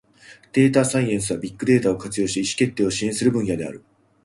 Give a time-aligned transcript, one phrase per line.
[0.53, 3.83] データサイエンスは、ビッグデータを活用して意思決定を支援する分野である。